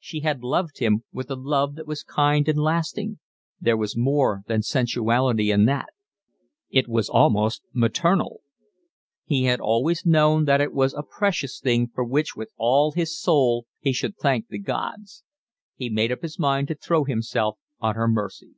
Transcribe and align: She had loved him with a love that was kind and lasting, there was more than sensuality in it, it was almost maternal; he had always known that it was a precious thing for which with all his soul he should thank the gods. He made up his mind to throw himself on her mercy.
She 0.00 0.20
had 0.20 0.42
loved 0.42 0.78
him 0.78 1.04
with 1.12 1.30
a 1.30 1.34
love 1.36 1.74
that 1.74 1.86
was 1.86 2.02
kind 2.02 2.48
and 2.48 2.58
lasting, 2.58 3.18
there 3.60 3.76
was 3.76 3.98
more 3.98 4.40
than 4.46 4.62
sensuality 4.62 5.52
in 5.52 5.68
it, 5.68 5.84
it 6.70 6.88
was 6.88 7.10
almost 7.10 7.62
maternal; 7.74 8.40
he 9.26 9.44
had 9.44 9.60
always 9.60 10.06
known 10.06 10.46
that 10.46 10.62
it 10.62 10.72
was 10.72 10.94
a 10.94 11.02
precious 11.02 11.60
thing 11.60 11.90
for 11.94 12.02
which 12.02 12.34
with 12.34 12.48
all 12.56 12.92
his 12.92 13.20
soul 13.20 13.66
he 13.78 13.92
should 13.92 14.16
thank 14.16 14.48
the 14.48 14.58
gods. 14.58 15.22
He 15.74 15.90
made 15.90 16.10
up 16.10 16.22
his 16.22 16.38
mind 16.38 16.68
to 16.68 16.74
throw 16.74 17.04
himself 17.04 17.58
on 17.78 17.94
her 17.94 18.08
mercy. 18.08 18.54